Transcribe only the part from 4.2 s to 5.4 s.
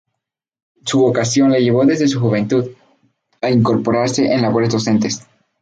en labores docentes.